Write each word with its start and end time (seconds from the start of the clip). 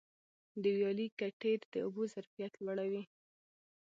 د 0.61 0.63
ویالي 0.75 1.07
کټېر 1.19 1.59
د 1.73 1.75
اوبو 1.85 2.03
ظرفیت 2.13 2.53
لوړوي. 2.65 3.03